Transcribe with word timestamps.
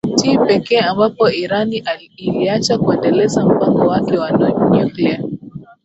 ti 0.17 0.37
pekee 0.47 0.79
ambapo 0.79 1.29
irani 1.29 1.83
iliacha 2.17 2.77
kuendeleza 2.77 3.45
mpango 3.45 3.87
wake 3.87 4.17
wa 4.17 4.31
nuclear 4.31 5.19